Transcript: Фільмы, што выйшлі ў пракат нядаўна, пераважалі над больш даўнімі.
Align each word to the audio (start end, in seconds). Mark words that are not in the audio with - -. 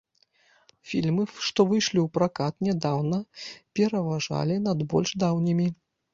Фільмы, 0.91 1.23
што 1.49 1.65
выйшлі 1.71 1.99
ў 2.05 2.13
пракат 2.15 2.65
нядаўна, 2.69 3.21
пераважалі 3.81 4.55
над 4.71 4.79
больш 4.97 5.09
даўнімі. 5.27 5.71